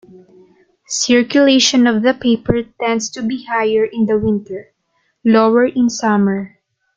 [0.87, 4.73] Circulation of the paper tends to be higher in the winter,
[5.23, 6.57] lower in summer.